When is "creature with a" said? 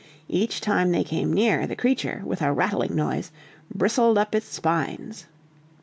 1.75-2.51